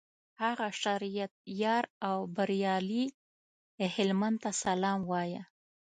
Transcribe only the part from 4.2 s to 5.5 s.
ته سلام وایه.